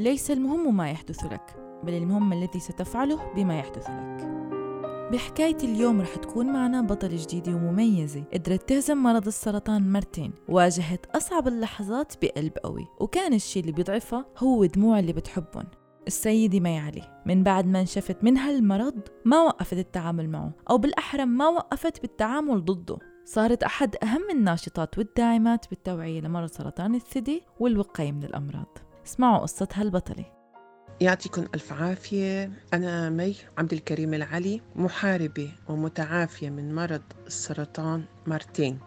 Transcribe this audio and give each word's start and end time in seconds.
ليس 0.00 0.30
المهم 0.30 0.76
ما 0.76 0.90
يحدث 0.90 1.24
لك 1.24 1.56
بل 1.84 1.92
المهم 1.94 2.32
الذي 2.32 2.60
ستفعله 2.60 3.32
بما 3.36 3.58
يحدث 3.58 3.86
لك. 3.90 4.28
بحكاية 5.12 5.56
اليوم 5.62 6.00
رح 6.00 6.16
تكون 6.16 6.46
معنا 6.46 6.82
بطلة 6.82 7.16
جديدة 7.22 7.52
ومميزة 7.52 8.24
قدرت 8.32 8.68
تهزم 8.68 8.96
مرض 8.96 9.26
السرطان 9.26 9.92
مرتين 9.92 10.32
واجهت 10.48 11.06
أصعب 11.06 11.48
اللحظات 11.48 12.12
بقلب 12.22 12.52
قوي 12.64 12.86
وكان 13.00 13.34
الشي 13.34 13.60
اللي 13.60 13.72
بيضعفها 13.72 14.24
هو 14.38 14.64
دموع 14.64 14.98
اللي 14.98 15.12
بتحبهم. 15.12 15.66
السيدة 16.06 16.60
مي 16.60 16.78
علي 16.78 17.22
من 17.26 17.42
بعد 17.42 17.66
ما 17.66 17.80
انشفت 17.80 18.24
منها 18.24 18.50
المرض 18.50 19.00
ما 19.24 19.42
وقفت 19.42 19.78
التعامل 19.78 20.30
معه 20.30 20.52
أو 20.70 20.78
بالأحرى 20.78 21.24
ما 21.24 21.48
وقفت 21.48 22.02
بالتعامل 22.02 22.64
ضده. 22.64 22.98
صارت 23.24 23.62
أحد 23.62 23.96
أهم 24.02 24.30
الناشطات 24.30 24.98
والداعمات 24.98 25.70
بالتوعية 25.70 26.20
لمرض 26.20 26.48
سرطان 26.48 26.94
الثدي 26.94 27.42
والوقاية 27.60 28.12
من 28.12 28.24
الأمراض. 28.24 28.89
اسمعوا 29.06 29.38
قصة 29.38 29.68
هالبطلة. 29.74 30.24
يعطيكم 31.00 31.44
ألف 31.54 31.72
عافية. 31.72 32.50
أنا 32.74 33.10
مي 33.10 33.36
عبد 33.58 33.72
الكريم 33.72 34.14
العلي 34.14 34.60
محاربة 34.76 35.52
ومتعافية 35.68 36.50
من 36.50 36.74
مرض 36.74 37.02
السرطان 37.26 38.04
مرتين. 38.26 38.78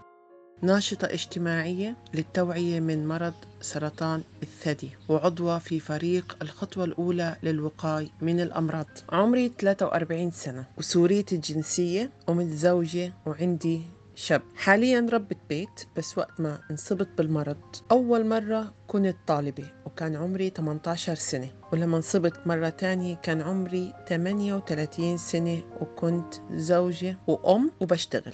ناشطة 0.62 1.06
اجتماعية 1.06 1.98
للتوعية 2.14 2.80
من 2.80 3.08
مرض 3.08 3.34
سرطان 3.62 4.24
الثدي 4.44 4.90
وعضوة 5.10 5.60
في 5.60 5.80
فريق 5.80 6.38
الخطوة 6.42 6.84
الأولى 6.84 7.36
للوقاية 7.44 8.10
من 8.22 8.40
الأمراض. 8.40 8.88
عمري 9.10 9.52
43 9.60 10.32
سنة 10.32 10.66
وسورية 10.78 11.26
الجنسية 11.32 12.12
ومتزوجة 12.28 13.14
وعندي 13.26 13.82
شاب 14.16 14.42
حاليا 14.56 15.08
ربة 15.14 15.36
بيت 15.50 15.88
بس 15.98 16.18
وقت 16.18 16.40
ما 16.40 16.60
انصبت 16.72 17.08
بالمرض. 17.18 17.76
أول 17.92 18.26
مرة 18.26 18.74
كنت 18.88 19.16
طالبة 19.28 19.72
وكان 19.86 20.16
عمري 20.16 20.50
18 20.50 21.16
سنة. 21.16 21.50
ولما 21.74 21.98
انصبت 21.98 22.48
مرة 22.48 22.70
تانية 22.70 23.16
كان 23.16 23.42
عمري 23.42 23.94
38 24.08 25.18
سنة 25.18 25.64
وكنت 25.82 26.34
زوجة 26.52 27.18
وأم 27.28 27.72
وبشتغل. 27.82 28.34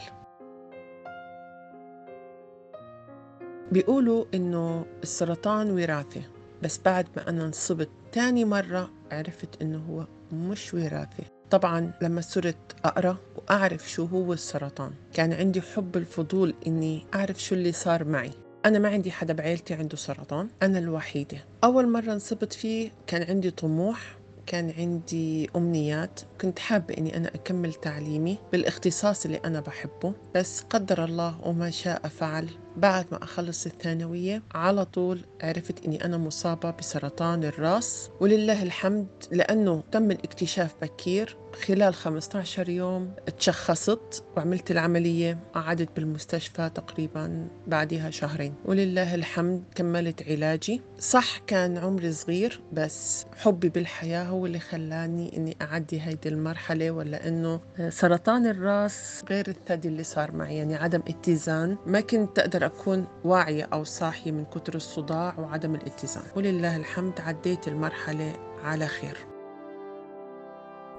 بيقولوا 3.71 4.25
إنه 4.33 4.85
السرطان 5.03 5.71
وراثة 5.71 6.21
بس 6.63 6.79
بعد 6.85 7.07
ما 7.17 7.29
أنا 7.29 7.45
انصبت 7.45 7.89
تاني 8.11 8.45
مرة 8.45 8.91
عرفت 9.11 9.61
إنه 9.61 9.77
هو 9.89 10.07
مش 10.35 10.73
وراثة. 10.73 11.38
طبعا 11.51 11.91
لما 12.01 12.21
صرت 12.21 12.57
أقرأ 12.85 13.17
وأعرف 13.35 13.89
شو 13.89 14.05
هو 14.05 14.33
السرطان 14.33 14.91
كان 15.13 15.33
عندي 15.33 15.61
حب 15.61 15.97
الفضول 15.97 16.53
إني 16.67 17.05
أعرف 17.15 17.43
شو 17.43 17.55
اللي 17.55 17.71
صار 17.71 18.03
معي. 18.03 18.31
أنا 18.65 18.79
ما 18.79 18.89
عندي 18.89 19.11
حدا 19.11 19.33
بعيلتي 19.33 19.73
عنده 19.73 19.97
سرطان 19.97 20.47
أنا 20.63 20.79
الوحيدة. 20.79 21.37
أول 21.63 21.87
مرة 21.89 22.13
انصبت 22.13 22.53
فيه 22.53 22.91
كان 23.07 23.23
عندي 23.29 23.51
طموح 23.51 24.19
كان 24.45 24.73
عندي 24.77 25.49
أمنيات 25.55 26.19
كنت 26.41 26.59
حابة 26.59 26.97
أني 26.97 27.17
أنا 27.17 27.27
أكمل 27.27 27.73
تعليمي 27.73 28.37
بالإختصاص 28.51 29.25
اللي 29.25 29.37
أنا 29.45 29.59
بحبه 29.59 30.13
بس 30.35 30.61
قدر 30.69 31.03
الله 31.03 31.39
وما 31.43 31.69
شاء 31.69 32.07
فعل 32.07 32.49
بعد 32.79 33.05
ما 33.11 33.23
أخلص 33.23 33.65
الثانوية 33.65 34.43
على 34.55 34.85
طول 34.85 35.25
عرفت 35.43 35.85
أني 35.85 36.05
أنا 36.05 36.17
مصابة 36.17 36.71
بسرطان 36.71 37.43
الرأس 37.43 38.09
ولله 38.19 38.63
الحمد 38.63 39.07
لأنه 39.31 39.83
تم 39.91 40.11
الاكتشاف 40.11 40.75
بكير. 40.81 41.37
خلال 41.67 41.93
15 41.95 42.69
يوم 42.69 43.11
تشخصت 43.37 44.23
وعملت 44.37 44.71
العملية 44.71 45.39
قعدت 45.53 45.89
بالمستشفى 45.95 46.69
تقريبا 46.75 47.47
بعدها 47.67 48.09
شهرين. 48.09 48.53
ولله 48.65 49.15
الحمد 49.15 49.63
كملت 49.75 50.23
علاجي. 50.29 50.81
صح 50.99 51.37
كان 51.37 51.77
عمري 51.77 52.11
صغير 52.11 52.61
بس 52.73 53.25
حبي 53.37 53.69
بالحياة 53.69 54.23
هو 54.23 54.45
اللي 54.45 54.59
خلاني 54.59 55.37
أني 55.37 55.57
أعدي 55.61 56.01
هيدي 56.01 56.29
المرحلة 56.29 56.91
ولا 56.91 57.27
أنه 57.27 57.59
سرطان 57.89 58.45
الرأس 58.45 59.23
غير 59.29 59.47
الثدي 59.47 59.87
اللي 59.87 60.03
صار 60.03 60.31
معي 60.31 60.57
يعني 60.57 60.75
عدم 60.75 61.01
اتزان. 61.07 61.77
ما 61.85 61.99
كنت 61.99 62.39
أقدر 62.39 62.65
أكون 62.69 63.07
واعية 63.23 63.69
أو 63.73 63.83
صاحية 63.83 64.31
من 64.31 64.45
كتر 64.45 64.75
الصداع 64.75 65.39
وعدم 65.39 65.75
الاتزان. 65.75 66.23
ولله 66.35 66.75
الحمد 66.75 67.21
عديت 67.21 67.67
المرحلة 67.67 68.33
على 68.63 68.87
خير. 68.87 69.17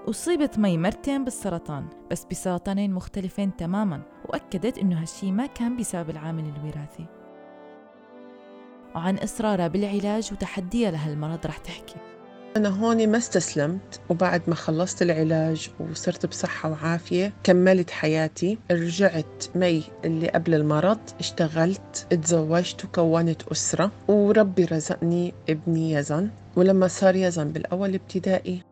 أصيبت 0.08 0.58
مي 0.58 0.78
مرتين 0.78 1.24
بالسرطان 1.24 1.86
بس 2.10 2.24
بسرطانين 2.30 2.92
مختلفين 2.92 3.56
تماما 3.56 4.02
وأكدت 4.24 4.78
إنه 4.78 5.00
هالشي 5.00 5.32
ما 5.32 5.46
كان 5.46 5.76
بسبب 5.76 6.10
العامل 6.10 6.44
الوراثي. 6.44 7.06
وعن 8.94 9.18
إصرارها 9.18 9.68
بالعلاج 9.68 10.32
وتحديها 10.32 10.90
لهالمرض 10.90 11.46
رح 11.46 11.58
تحكي. 11.58 11.96
أنا 12.56 12.68
هون 12.68 13.08
ما 13.08 13.18
استسلمت 13.18 14.00
وبعد 14.08 14.42
ما 14.46 14.54
خلصت 14.54 15.02
العلاج 15.02 15.70
وصرت 15.80 16.26
بصحة 16.26 16.70
وعافية 16.70 17.32
كملت 17.44 17.90
حياتي. 17.90 18.58
رجعت 18.70 19.44
مي 19.54 19.82
اللي 20.04 20.28
قبل 20.28 20.54
المرض 20.54 20.98
اشتغلت 21.20 22.06
اتزوجت 22.12 22.84
وكونت 22.84 23.42
أسرة. 23.42 23.92
وربي 24.08 24.64
رزقني 24.64 25.34
ابني 25.48 25.92
يزن. 25.92 26.30
ولما 26.56 26.88
صار 26.88 27.16
يزن 27.16 27.48
بالأول 27.52 27.94
ابتدائي 27.94 28.62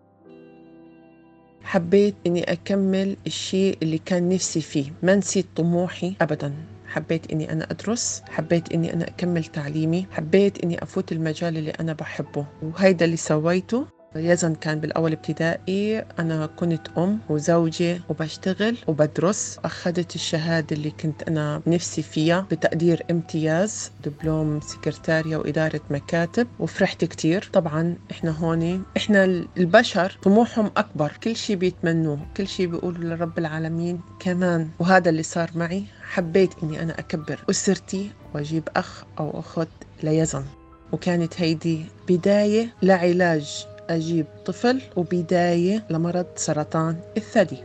حبيت 1.62 2.14
إني 2.26 2.52
أكمل 2.52 3.16
الشيء 3.26 3.78
اللي 3.82 3.98
كان 3.98 4.28
نفسي 4.28 4.60
فيه. 4.60 4.92
ما 5.02 5.14
نسيت 5.14 5.46
طموحي 5.56 6.14
ابدا. 6.20 6.52
حبيت 6.88 7.30
إني 7.32 7.52
أنا 7.52 7.70
أدرس 7.70 8.22
حبيت 8.28 8.72
إني 8.72 8.92
أنا 8.92 9.08
أكمل 9.08 9.44
تعليمي 9.44 10.06
حبيت 10.10 10.64
إني 10.64 10.82
أفوت 10.82 11.12
المجال 11.12 11.56
اللي 11.56 11.70
أنا 11.70 11.92
بحبه. 11.92 12.46
وهيدا 12.62 13.04
اللي 13.04 13.16
سويته. 13.16 13.97
يزن 14.16 14.54
كان 14.54 14.80
بالأول 14.80 15.12
ابتدائي. 15.12 15.98
أنا 16.18 16.46
كنت 16.46 16.88
أم 16.98 17.18
وزوجة 17.28 18.00
وبشتغل 18.08 18.76
وبدرس. 18.86 19.58
أخذت 19.64 20.14
الشهادة 20.14 20.76
اللي 20.76 20.90
كنت 20.90 21.22
أنا 21.22 21.62
نفسي 21.66 22.02
فيها 22.02 22.46
بتقدير 22.50 23.02
امتياز 23.10 23.90
دبلوم 24.04 24.60
سكرتارية 24.60 25.36
وإدارة 25.36 25.80
مكاتب 25.90 26.46
وفرحت 26.58 27.04
كتير. 27.04 27.50
طبعا 27.52 27.96
إحنا 28.10 28.30
هون 28.30 28.82
إحنا 28.96 29.24
البشر 29.58 30.18
طموحهم 30.22 30.70
أكبر. 30.76 31.12
كل 31.22 31.36
شيء 31.36 31.56
بيتمنوه 31.56 32.18
كل 32.36 32.48
شيء 32.48 32.66
بيقولوا 32.66 33.16
لرب 33.16 33.38
العالمين 33.38 34.00
كمان. 34.20 34.68
وهذا 34.78 35.10
اللي 35.10 35.22
صار 35.22 35.50
معي. 35.54 35.84
حبيت 36.02 36.50
إني 36.62 36.82
أنا 36.82 36.98
أكبر 36.98 37.44
أسرتي 37.50 38.10
وأجيب 38.34 38.68
أخ 38.76 39.04
أو 39.18 39.38
أخت 39.40 39.68
ليزن. 40.02 40.44
وكانت 40.92 41.40
هيدي 41.40 41.84
بداية 42.08 42.74
لعلاج 42.82 43.66
أجيب 43.90 44.26
طفل 44.44 44.82
وبداية 44.96 45.86
لمرض 45.90 46.26
سرطان 46.36 46.96
الثدي. 47.16 47.64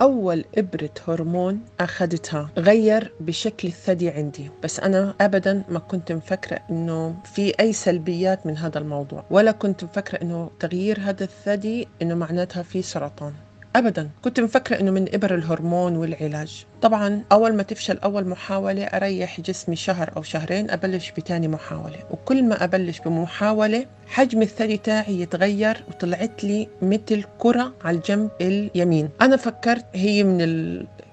أول 0.00 0.44
إبرة 0.58 0.90
هرمون 1.08 1.60
أخذتها 1.80 2.50
غير 2.58 3.12
بشكل 3.20 3.68
الثدي 3.68 4.10
عندي 4.10 4.50
بس 4.62 4.80
أنا 4.80 5.14
أبدا 5.20 5.64
ما 5.68 5.78
كنت 5.78 6.12
مفكرة 6.12 6.58
إنه 6.70 7.14
في 7.24 7.54
أي 7.60 7.72
سلبيات 7.72 8.46
من 8.46 8.56
هذا 8.56 8.78
الموضوع 8.78 9.24
ولا 9.30 9.52
كنت 9.52 9.84
مفكرة 9.84 10.22
إنه 10.22 10.50
تغيير 10.60 11.00
هذا 11.00 11.24
الثدي 11.24 11.88
إنه 12.02 12.14
معناتها 12.14 12.62
في 12.62 12.82
سرطان. 12.82 13.32
ابدا. 13.76 14.10
كنت 14.22 14.40
مفكرة 14.40 14.80
إنه 14.80 14.90
من 14.90 15.14
إبر 15.14 15.34
الهرمون 15.34 15.96
والعلاج. 15.96 16.66
طبعا 16.82 17.22
أول 17.32 17.54
ما 17.54 17.62
تفشل 17.62 17.98
أول 17.98 18.28
محاولة 18.28 18.84
أريح 18.84 19.40
جسمي 19.40 19.76
شهر 19.76 20.12
أو 20.16 20.22
شهرين 20.22 20.70
أبلش 20.70 21.10
بتاني 21.10 21.48
محاولة. 21.48 21.98
وكل 22.10 22.44
ما 22.44 22.64
أبلش 22.64 23.00
بمحاولة 23.00 23.86
حجم 24.06 24.42
الثدي 24.42 24.76
تاعي 24.76 25.20
يتغير 25.20 25.84
وطلعت 25.88 26.44
لي 26.44 26.68
مثل 26.82 27.24
كرة 27.38 27.72
على 27.84 27.96
الجنب 27.96 28.30
اليمين. 28.40 29.08
أنا 29.20 29.36
فكرت 29.36 29.84
هي 29.94 30.24
من 30.24 30.38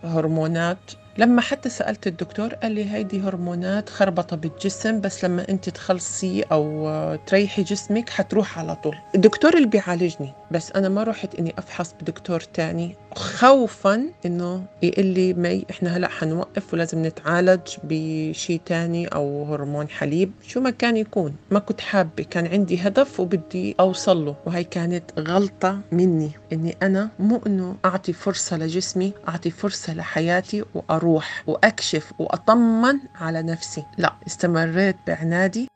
الهرمونات 0.04 0.92
لما 1.20 1.42
حتى 1.42 1.70
سألت 1.70 2.08
الدكتور 2.08 2.54
قال 2.54 2.72
لي 2.72 2.92
هيدي 2.92 3.22
هرمونات 3.22 3.90
خربطة 3.90 4.36
بالجسم 4.36 5.02
بس 5.02 5.26
لما 5.26 5.50
انت 5.50 5.70
تخلصي 5.70 6.42
أو 6.42 7.16
تريحي 7.28 7.64
جسمك 7.64 8.10
حتروح 8.10 8.60
على 8.60 8.76
طول. 8.76 8.96
الدكتور 9.16 9.54
اللي 9.54 9.68
بيعالجني 9.68 10.34
بس 10.52 10.72
أنا 10.72 10.90
ما 10.90 11.04
رحت 11.04 11.36
إني 11.36 11.54
أفحص 11.58 11.94
بدكتور 12.02 12.40
تاني. 12.40 12.96
خوفا 13.16 14.04
إنه 14.26 14.64
يقول 14.84 15.06
لي 15.06 15.34
مي 15.34 15.66
إحنا 15.72 15.98
هلأ 15.98 16.08
حنوقف 16.08 16.74
ولازم 16.74 17.06
نتعالج 17.06 17.60
بشيء 17.84 18.62
تاني 18.66 19.08
أو 19.08 19.44
هرمون 19.54 19.90
حليب. 19.90 20.32
شو 20.48 20.60
ما 20.60 20.70
كان 20.70 20.98
يكون 20.98 21.36
ما 21.52 21.60
كنت 21.60 21.82
حابة 21.82 22.24
كان 22.24 22.48
عندي 22.48 22.80
هدف 22.82 23.20
وبدي 23.20 23.76
أوصل 23.80 24.26
له. 24.26 24.36
وهي 24.46 24.64
كانت 24.64 25.04
غلطة 25.20 25.80
مني 25.92 26.32
إني 26.54 26.78
أنا 26.84 27.10
مو 27.20 27.42
إنه 27.48 27.76
أعطي 27.86 28.14
فرصة 28.14 28.58
لجسمي 28.58 29.14
أعطي 29.28 29.52
فرصة 29.52 29.94
لحياتي 29.94 30.64
وأروح 31.10 31.44
وأكشف 31.48 32.14
وأطمن 32.20 33.00
على 33.16 33.44
نفسي 33.44 33.86
لا 33.98 34.16
استمريت 34.28 34.96
بعنادي 35.08 35.68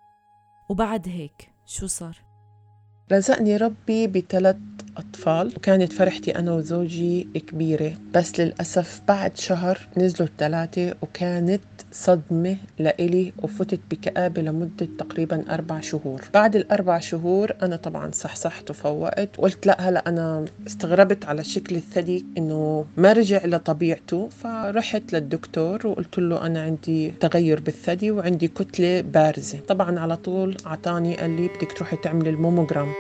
وبعد 0.70 1.08
هيك 1.08 1.50
شو 1.66 1.88
صار؟ 1.88 2.18
رزقني 3.12 3.58
ربي 3.58 4.08
بثلاث 4.08 4.56
أطفال 4.98 5.54
وكانت 5.58 5.94
فرحتي 5.94 6.36
أنا 6.36 6.54
وزوجي 6.54 7.28
كبيرة 7.48 7.94
بس 8.14 8.40
للأسف 8.40 9.02
بعد 9.08 9.38
شهر 9.38 9.80
نزلوا 9.98 10.28
الثلاثة 10.28 10.96
وكانت 11.02 11.62
صدمة 11.92 12.58
لإلي 12.80 13.34
وفتت 13.38 13.80
بكآبة 13.92 14.42
لمدة 14.42 14.88
تقريبا 14.98 15.54
أربع 15.54 15.80
شهور. 15.80 16.22
بعد 16.34 16.56
الأربع 16.56 17.00
شهور 17.00 17.52
أنا 17.62 17.76
طبعا 17.76 18.12
صحصحت 18.12 18.70
وفوقت 18.70 19.40
وقلت 19.40 19.68
لا 19.68 19.90
هلأ 19.90 20.10
أنا 20.10 20.46
استغربت 20.68 21.26
على 21.26 21.44
شكل 21.44 21.76
الثدي 21.76 22.26
إنه 22.38 22.86
ما 22.98 23.14
رجع 23.14 23.46
لطبيعته. 23.46 24.30
فرحت 24.30 25.14
للدكتور 25.14 25.88
وقلت 25.88 26.20
له 26.20 26.46
أنا 26.46 26.62
عندي 26.62 27.12
تغير 27.12 27.60
بالثدي 27.60 28.12
وعندي 28.12 28.48
كتلة 28.48 29.02
بارزة. 29.02 29.60
طبعا 29.60 30.00
على 30.00 30.18
طول 30.18 30.58
أعطاني 30.68 31.16
قال 31.16 31.30
لي 31.42 31.48
بدك 31.48 31.72
تروحي 31.78 31.98
تعملي 31.98 32.30
الموموجرام 32.30 32.94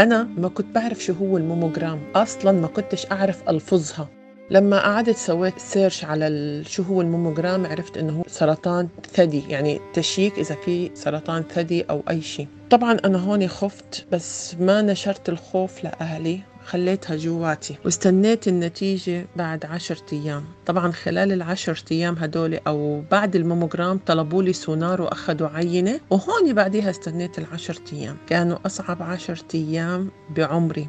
أنا 0.00 0.22
ما 0.22 0.48
كنت 0.48 0.74
بعرف 0.74 1.04
شو 1.04 1.12
هو 1.12 1.36
الموموجرام 1.36 2.00
أصلا 2.14 2.52
ما 2.52 2.66
كنتش 2.66 3.06
أعرف 3.12 3.48
ألفظها. 3.48 4.08
لما 4.50 4.80
قعدت 4.80 5.16
سويت 5.16 5.58
search 5.58 6.04
على 6.04 6.62
شو 6.66 6.82
هو 6.82 7.00
الموموجرام 7.00 7.66
عرفت 7.66 7.96
إنه 7.98 8.18
هو 8.18 8.22
سرطان 8.26 8.88
ثدي 9.12 9.42
يعني 9.48 9.80
check 9.94 10.38
إذا 10.38 10.54
في 10.54 10.90
سرطان 10.94 11.42
ثدي 11.42 11.82
أو 11.82 12.02
أي 12.10 12.20
شيء. 12.20 12.46
طبعا 12.70 12.96
أنا 13.04 13.18
هون 13.18 13.48
خفت 13.48 14.06
بس 14.12 14.54
ما 14.60 14.82
نشرت 14.82 15.28
الخوف 15.28 15.84
لأهلي. 15.84 16.40
خليتها 16.66 17.16
جواتي 17.16 17.76
واستنيت 17.84 18.48
النتيجة 18.48 19.26
بعد 19.36 19.64
عشرة 19.64 20.02
أيام. 20.12 20.44
طبعا 20.66 20.92
خلال 20.92 21.32
العشرة 21.32 21.84
أيام 21.92 22.14
هدول 22.18 22.58
أو 22.66 23.02
بعد 23.10 23.36
الموموجرام 23.36 24.00
طلبوا 24.06 24.42
لي 24.42 24.52
سونار 24.52 25.02
وأخذوا 25.02 25.48
عينة 25.48 26.00
وهون 26.10 26.52
بعديها 26.52 26.90
استنيت 26.90 27.38
العشرة 27.38 27.82
أيام. 27.92 28.16
كانوا 28.26 28.58
أصعب 28.66 29.02
عشرة 29.02 29.44
أيام 29.54 30.10
بعمري 30.36 30.88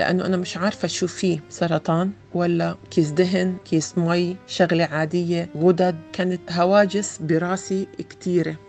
لأنه 0.00 0.26
أنا 0.26 0.36
مش 0.36 0.56
عارفة 0.56 0.88
شو 0.88 1.06
فيه 1.06 1.40
سرطان 1.48 2.10
ولا 2.34 2.76
كيس 2.90 3.10
دهن 3.10 3.56
كيس 3.64 3.98
مي 3.98 4.36
شغلة 4.46 4.84
عادية 4.84 5.48
غدد. 5.56 5.96
كانت 6.12 6.52
هواجس 6.52 7.18
براسي 7.18 7.88
كتيرة. 7.98 8.65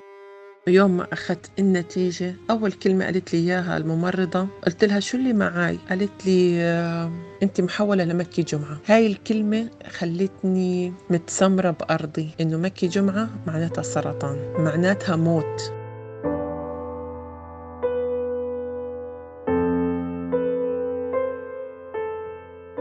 يوم 0.67 0.97
ما 0.97 1.07
أخذت 1.13 1.49
النتيجة 1.59 2.35
أول 2.49 2.71
كلمة 2.71 3.05
قالت 3.05 3.33
لي 3.33 3.39
إياها 3.39 3.77
الممرضة 3.77 4.47
قلت 4.65 4.83
لها 4.83 4.99
شو 4.99 5.17
اللي 5.17 5.33
معاي؟ 5.33 5.79
قالت 5.89 6.25
لي 6.25 6.61
آه، 6.61 7.11
أنت 7.43 7.61
محولة 7.61 8.03
لمكي 8.03 8.43
جمعة. 8.43 8.77
هاي 8.85 9.07
الكلمة 9.07 9.69
خلتني 9.89 10.93
متسمرة 11.09 11.71
بأرضي 11.71 12.29
إنه 12.41 12.57
مكي 12.57 12.87
جمعة 12.87 13.29
معناتها 13.47 13.81
سرطان 13.81 14.37
معناتها 14.57 15.15
موت. 15.15 15.73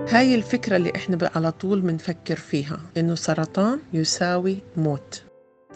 هاي 0.08 0.34
الفكرة 0.34 0.76
اللي 0.76 0.92
إحنا 0.96 1.30
على 1.34 1.52
طول 1.52 1.80
بنفكر 1.80 2.36
فيها 2.36 2.80
إنه 2.96 3.14
سرطان 3.14 3.78
يساوي 3.92 4.58
موت. 4.76 5.22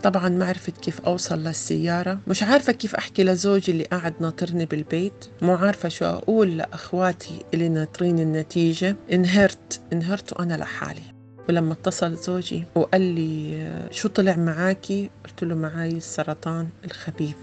طبعا 0.02 0.28
ما 0.28 0.46
عرفت 0.46 0.76
كيف 0.78 1.00
أوصل 1.00 1.38
للسيارة. 1.38 2.18
مش 2.26 2.42
عارفة 2.42 2.72
كيف 2.72 2.94
أحكي 2.94 3.24
لزوجي 3.24 3.72
اللي 3.72 3.84
قاعد 3.84 4.14
ناطرني 4.20 4.64
بالبيت. 4.66 5.24
مو 5.42 5.54
عارفة 5.54 5.88
شو 5.88 6.04
أقول 6.04 6.56
لأخواتي 6.58 7.44
اللي 7.54 7.68
ناطرين 7.68 8.18
النتيجة. 8.18 8.96
انهرت 9.12 9.80
انهرت 9.92 10.32
وأنا 10.32 10.54
لحالي. 10.54 11.02
ولما 11.48 11.72
اتصل 11.72 12.16
زوجي 12.16 12.64
وقال 12.74 13.00
لي 13.00 13.88
شو 13.90 14.08
طلع 14.08 14.36
معاكي؟ 14.36 15.10
قلت 15.24 15.44
له 15.44 15.54
معاي 15.54 15.90
السرطان 15.90 16.68
الخبيث. 16.84 17.36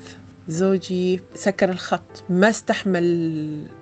زوجي 0.50 1.22
سكر 1.36 1.70
الخط. 1.70 2.24
ما 2.30 2.50
استحمل 2.50 3.04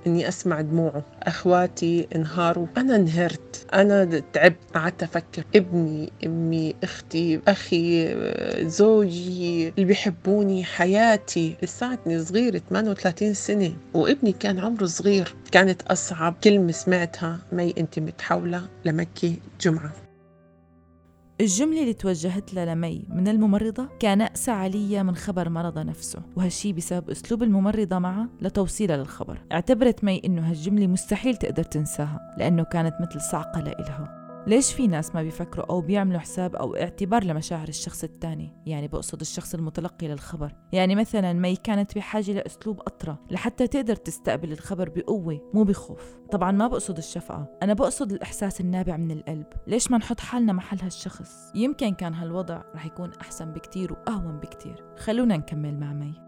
إني 0.07 0.27
أسمع 0.27 0.61
دموعه. 0.61 1.03
أخواتي 1.23 2.07
انهاروا. 2.15 2.67
أنا 2.77 2.95
انهرت. 2.95 3.65
أنا 3.73 4.21
تعبت. 4.33 4.57
قعدت 4.75 5.03
أفكر. 5.03 5.43
ابني 5.55 6.11
أمي 6.25 6.75
أختي 6.83 7.41
أخي 7.47 8.15
زوجي 8.69 9.69
اللي 9.69 9.85
بيحبوني 9.85 10.63
حياتي. 10.63 11.55
لساتني 11.63 12.23
صغيرة 12.23 12.61
38 12.69 13.33
سنة. 13.33 13.73
وابني 13.93 14.31
كان 14.31 14.59
عمره 14.59 14.85
صغير. 14.85 15.35
كانت 15.51 15.81
أصعب. 15.81 16.35
كلمة 16.43 16.71
سمعتها 16.71 17.39
مي 17.51 17.73
أنت 17.77 17.99
متحولة 17.99 18.67
لمكي 18.85 19.39
جمعة. 19.61 20.04
الجملة 21.41 21.81
اللي 21.81 21.93
توجهت 21.93 22.53
لها 22.53 22.75
لمي 22.75 23.05
من 23.09 23.27
الممرضة 23.27 23.89
كان 23.99 24.21
أقسى 24.21 24.51
عليا 24.51 25.03
من 25.03 25.15
خبر 25.15 25.49
مرضها 25.49 25.83
نفسه 25.83 26.21
وهالشي 26.35 26.73
بسبب 26.73 27.09
أسلوب 27.09 27.43
الممرضة 27.43 27.99
معها 27.99 28.29
لتوصيلها 28.41 28.97
للخبر 28.97 29.41
اعتبرت 29.51 30.03
مي 30.03 30.21
إنه 30.25 30.49
هالجملة 30.49 30.87
مستحيل 30.87 31.35
تقدر 31.35 31.63
تنساها 31.63 32.35
لأنه 32.37 32.63
كانت 32.63 32.93
مثل 33.01 33.21
صعقة 33.21 33.61
لإلها. 33.61 34.24
ليش 34.47 34.73
في 34.73 34.87
ناس 34.87 35.15
ما 35.15 35.23
بيفكروا 35.23 35.65
أو 35.65 35.81
بيعملوا 35.81 36.19
حساب 36.19 36.55
أو 36.55 36.75
اعتبار 36.75 37.23
لمشاعر 37.23 37.67
الشخص 37.67 38.03
الثاني؟ 38.03 38.53
يعني 38.65 38.87
بقصد 38.87 39.21
الشخص 39.21 39.53
المتلقي 39.53 40.07
للخبر. 40.07 40.55
يعني 40.71 40.95
مثلا 40.95 41.33
مي 41.33 41.55
كانت 41.55 41.95
بحاجة 41.95 42.31
لأسلوب 42.31 42.79
أطرى 42.79 43.17
لحتى 43.31 43.67
تقدر 43.67 43.95
تستقبل 43.95 44.51
الخبر 44.51 44.89
بقوة 44.89 45.51
مو 45.53 45.63
بخوف. 45.63 46.17
طبعا 46.31 46.51
ما 46.51 46.67
بقصد 46.67 46.97
الشفقة 46.97 47.57
أنا 47.63 47.73
بقصد 47.73 48.11
الإحساس 48.11 48.61
النابع 48.61 48.97
من 48.97 49.11
القلب. 49.11 49.47
ليش 49.67 49.91
ما 49.91 49.97
نحط 49.97 50.19
حالنا 50.19 50.53
محل 50.53 50.79
هالشخص؟ 50.81 51.51
يمكن 51.55 51.93
كان 51.93 52.13
هالوضع 52.13 52.61
رح 52.75 52.85
يكون 52.85 53.11
أحسن 53.21 53.51
بكتير 53.51 53.93
وأهون 53.93 54.39
بكتير. 54.39 54.83
خلونا 54.97 55.37
نكمل 55.37 55.79
مع 55.79 55.93
مي. 55.93 56.24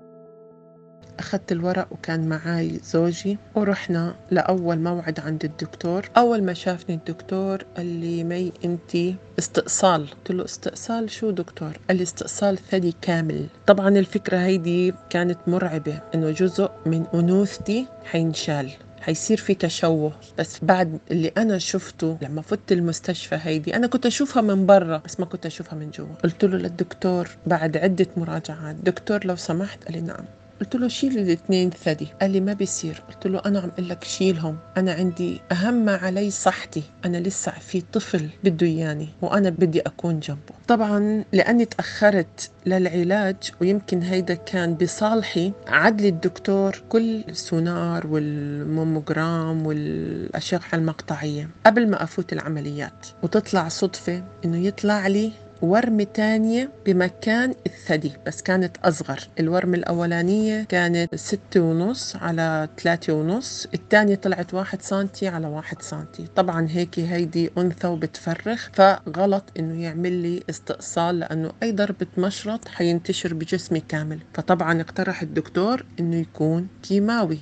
أخذت 1.19 1.51
الورق 1.51 1.87
وكان 1.91 2.29
معي 2.29 2.79
زوجي 2.83 3.37
ورحنا 3.55 4.15
لأول 4.31 4.79
موعد 4.79 5.19
عند 5.19 5.45
الدكتور. 5.45 6.09
أول 6.17 6.43
ما 6.43 6.53
شافني 6.53 6.95
الدكتور 6.95 7.63
قال 7.77 7.85
لي 7.85 8.23
مي 8.23 8.51
أنت 8.65 9.15
استئصال. 9.39 10.09
قلت 10.09 10.31
له 10.31 10.45
استئصال؟ 10.45 11.09
شو 11.11 11.31
دكتور؟ 11.31 11.79
قال 11.87 11.97
لي 11.97 12.03
استئصال 12.03 12.57
ثدي 12.57 12.95
كامل. 13.01 13.47
طبعا 13.67 13.89
الفكرة 13.89 14.37
هيدي 14.37 14.93
كانت 15.09 15.37
مرعبة 15.47 16.01
إنه 16.15 16.31
جزء 16.31 16.69
من 16.85 17.05
أنوثتي 17.13 17.87
حينشال 18.05 18.71
حيصير 19.01 19.37
في 19.37 19.53
تشوه. 19.55 20.11
بس 20.39 20.59
بعد 20.61 20.99
اللي 21.11 21.31
أنا 21.37 21.57
شفته 21.57 22.17
لما 22.21 22.41
فت 22.41 22.71
المستشفى 22.71 23.39
هيدي 23.43 23.75
أنا 23.75 23.87
كنت 23.87 24.05
أشوفها 24.05 24.41
من 24.41 24.65
برا 24.65 24.97
بس 25.05 25.19
ما 25.19 25.25
كنت 25.25 25.45
أشوفها 25.45 25.75
من 25.75 25.91
جوا. 25.91 26.15
قلت 26.23 26.45
له 26.45 26.57
للدكتور 26.57 27.29
بعد 27.45 27.77
عدة 27.77 28.07
مراجعات 28.17 28.75
دكتور 28.75 29.25
لو 29.25 29.35
سمحت؟ 29.35 29.83
قال 29.83 29.93
لي 29.93 30.01
نعم. 30.01 30.25
قلت 30.61 30.75
له 30.75 30.87
شيل 30.87 31.17
الاثنين 31.17 31.69
ثدي. 31.69 32.07
قال 32.21 32.31
لي 32.31 32.39
ما 32.39 32.53
بيصير. 32.53 33.03
قلت 33.09 33.27
له 33.27 33.41
أنا 33.45 33.59
عم 33.59 33.69
أقول 33.69 33.89
لك 33.89 34.03
شيلهم. 34.03 34.57
أنا 34.77 34.93
عندي 34.93 35.41
أهم 35.51 35.73
ما 35.73 35.95
علي 35.95 36.31
صحتي. 36.31 36.83
أنا 37.05 37.17
لسه 37.17 37.51
في 37.51 37.83
طفل 37.93 38.29
بده 38.43 38.67
إياني 38.67 39.09
وأنا 39.21 39.49
بدي 39.49 39.81
أكون 39.81 40.19
جنبه. 40.19 40.57
طبعا 40.67 41.23
لأني 41.33 41.65
تأخرت 41.65 42.49
للعلاج 42.65 43.35
ويمكن 43.61 44.01
هيدا 44.01 44.33
كان 44.33 44.73
بصالحي 44.75 45.51
عدل 45.67 46.05
الدكتور 46.05 46.81
كل 46.89 47.23
السونار 47.29 48.07
والموموجرام 48.07 49.67
والاشعه 49.67 50.61
المقطعية 50.73 51.49
قبل 51.65 51.89
ما 51.89 52.03
أفوت 52.03 52.33
العمليات. 52.33 53.07
وتطلع 53.23 53.67
صدفة 53.67 54.23
إنه 54.45 54.57
يطلع 54.57 55.07
لي 55.07 55.31
ورمة 55.61 56.03
تانية 56.03 56.69
بمكان 56.85 57.55
الثدي 57.65 58.11
بس 58.25 58.41
كانت 58.41 58.77
أصغر. 58.77 59.19
الورمة 59.39 59.77
الأولانية 59.77 60.63
كانت 60.63 61.15
ستة 61.15 61.59
ونص 61.59 62.15
على 62.15 62.69
ثلاثة 62.77 63.13
ونص 63.13 63.67
الثانية 63.73 64.15
طلعت 64.15 64.53
واحد 64.53 64.81
سنتي 64.81 65.27
على 65.27 65.47
واحد 65.47 65.81
سنتي. 65.81 66.27
طبعا 66.35 66.67
هيك 66.69 66.99
هيدي 66.99 67.51
أنثى 67.57 67.87
وبتفرخ 67.87 68.69
فغلط 68.73 69.43
إنه 69.59 69.83
يعمل 69.83 70.11
لي 70.13 70.43
استئصال 70.49 71.19
لأنه 71.19 71.51
أي 71.63 71.71
ضربة 71.71 72.07
مشرط 72.17 72.67
حينتشر 72.67 73.33
بجسمي 73.33 73.79
كامل. 73.79 74.19
فطبعا 74.33 74.81
اقترح 74.81 75.21
الدكتور 75.21 75.85
إنه 75.99 76.15
يكون 76.15 76.67
كيماوي. 76.83 77.39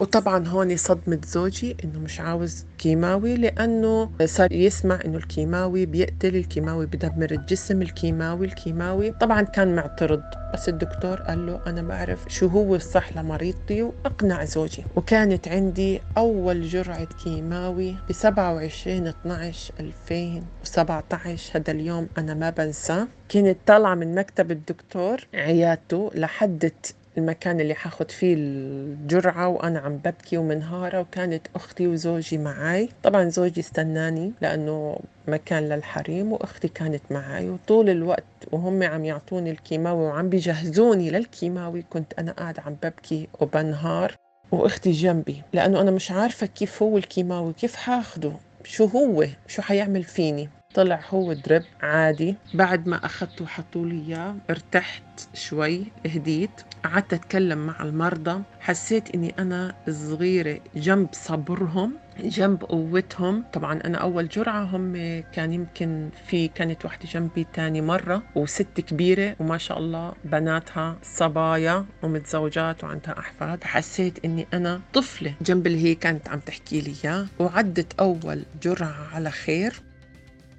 وطبعا 0.00 0.48
هون 0.48 0.76
صدمة 0.76 1.20
زوجي 1.26 1.76
إنه 1.84 1.98
مش 1.98 2.20
عاوز 2.20 2.64
كيماوي 2.78 3.36
لأنه 3.36 4.10
صار 4.24 4.52
يسمع 4.52 4.98
إنه 5.04 5.16
الكيماوي 5.18 5.86
بيقتل 5.86 6.36
الكيماوي 6.36 6.86
بدمر 6.86 7.30
الجسم 7.30 7.82
الكيماوي 7.82 8.46
الكيماوي. 8.46 9.10
طبعا 9.10 9.42
كان 9.42 9.76
معترض 9.76 10.22
بس 10.54 10.68
الدكتور 10.68 11.16
قال 11.16 11.46
له 11.46 11.60
أنا 11.66 11.82
بعرف 11.82 12.24
شو 12.28 12.46
هو 12.46 12.74
الصح 12.74 13.16
لمريضتي 13.16 13.82
وأقنع 13.82 14.44
زوجي. 14.44 14.84
وكانت 14.96 15.48
عندي 15.48 16.00
أول 16.16 16.68
جرعة 16.68 17.04
كيماوي 17.24 17.96
ب 18.08 18.12
27 18.12 19.06
12 19.06 19.74
2017 19.80 21.56
هذا 21.60 21.70
اليوم 21.72 22.08
أنا 22.18 22.34
ما 22.34 22.50
بنساه. 22.50 23.06
كنت 23.30 23.56
طالعة 23.66 23.94
من 23.94 24.14
مكتب 24.14 24.50
الدكتور 24.50 25.16
عيادته 25.34 26.10
لحدت 26.14 26.94
المكان 27.18 27.60
اللي 27.60 27.74
حاخد 27.74 28.10
فيه 28.10 28.34
الجرعة 28.38 29.48
وأنا 29.48 29.78
عم 29.78 29.96
ببكي 29.96 30.36
ومنهارة 30.36 31.00
وكانت 31.00 31.46
أختي 31.54 31.86
وزوجي 31.86 32.38
معي 32.38 32.88
طبعا 33.02 33.28
زوجي 33.28 33.60
استناني 33.60 34.32
لأنه 34.40 34.98
مكان 35.28 35.68
للحريم 35.68 36.32
وأختي 36.32 36.68
كانت 36.68 37.02
معي 37.10 37.48
وطول 37.48 37.90
الوقت 37.90 38.24
وهم 38.52 38.82
عم 38.82 39.04
يعطوني 39.04 39.50
الكيماوي 39.50 40.04
وعم 40.04 40.28
بيجهزوني 40.28 41.10
للكيماوي. 41.10 41.82
كنت 41.90 42.12
أنا 42.18 42.32
قاعدة 42.32 42.62
عم 42.62 42.76
ببكي 42.82 43.28
وبنهار 43.40 44.14
وأختي 44.52 44.90
جنبي 44.90 45.42
لأنه 45.52 45.80
أنا 45.80 45.90
مش 45.90 46.10
عارفة 46.10 46.46
كيف 46.46 46.82
هو 46.82 46.98
الكيماوي 46.98 47.52
كيف 47.52 47.76
حاخده 47.76 48.32
شو 48.64 48.84
هو 48.84 49.26
شو 49.48 49.62
حيعمل 49.62 50.02
فيني. 50.04 50.48
طلع 50.74 51.00
هو 51.10 51.32
درب 51.32 51.62
عادي. 51.82 52.36
بعد 52.54 52.86
ما 52.86 53.06
اخذته 53.06 53.44
وحطوا 53.44 53.86
لي 53.86 54.02
إياه 54.06 54.36
ارتحت 54.50 55.02
شوي 55.34 55.84
هديت 56.06 56.50
قعدت 56.84 57.12
أتكلم 57.12 57.66
مع 57.66 57.82
المرضى. 57.82 58.42
حسيت 58.60 59.14
إني 59.14 59.34
أنا 59.38 59.74
صغيرة 59.90 60.60
جنب 60.76 61.08
صبرهم 61.12 61.94
جنب 62.20 62.62
قوتهم. 62.64 63.44
طبعا 63.52 63.80
أنا 63.84 63.98
أول 63.98 64.28
جرعة 64.28 64.62
هم 64.62 64.92
كان 65.32 65.52
يمكن 65.52 66.10
في 66.26 66.48
كانت 66.48 66.84
وحده 66.84 67.08
جنبي 67.08 67.46
تاني 67.52 67.80
مرة 67.80 68.22
وست 68.34 68.80
كبيرة 68.80 69.36
وما 69.40 69.58
شاء 69.58 69.78
الله 69.78 70.12
بناتها 70.24 70.96
صبايا 71.02 71.86
ومتزوجات 72.02 72.84
وعندها 72.84 73.18
أحفاد. 73.18 73.64
حسيت 73.64 74.24
إني 74.24 74.46
أنا 74.54 74.80
طفلة. 74.92 75.34
جنب 75.42 75.66
اللي 75.66 75.84
هي 75.84 75.94
كانت 75.94 76.28
عم 76.28 76.38
تحكي 76.38 76.80
لي 76.80 76.94
إياه. 77.04 77.26
وعدت 77.38 78.00
أول 78.00 78.42
جرعة 78.62 79.08
على 79.14 79.30
خير. 79.30 79.82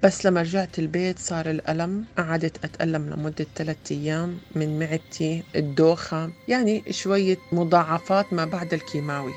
بس 0.04 0.26
لما 0.26 0.42
رجعت 0.42 0.78
البيت 0.78 1.18
صار 1.18 1.50
الألم 1.50 2.04
قعدت 2.18 2.64
أتألم 2.64 3.10
لمدة 3.10 3.46
ثلاثة 3.56 3.94
أيام 3.94 4.38
من 4.54 4.78
معدتي 4.78 5.42
الدوخة 5.56 6.30
يعني 6.48 6.82
شوية 6.90 7.36
مضاعفات 7.52 8.32
ما 8.32 8.44
بعد 8.44 8.74
الكيماوي. 8.74 9.32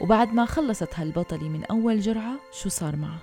وبعد 0.00 0.32
ما 0.32 0.44
خلصت 0.44 0.88
هالبطلة 0.94 1.48
من 1.48 1.64
أول 1.64 2.00
جرعة 2.00 2.34
شو 2.52 2.68
صار 2.68 2.96
معها؟ 2.96 3.18